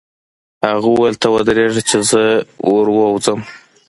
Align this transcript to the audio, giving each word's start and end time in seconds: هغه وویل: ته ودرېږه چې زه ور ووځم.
هغه 0.69 0.87
وویل: 0.91 1.15
ته 1.21 1.27
ودرېږه 1.33 1.81
چې 1.89 1.97
زه 2.09 2.21
ور 2.71 2.87
ووځم. 2.91 3.39